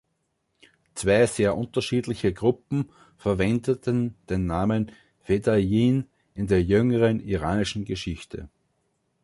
[0.95, 8.49] Zwei sehr unterschiedliche Gruppen verwendeten den Namen Fedayeen in der jüngeren iranischen Geschichte.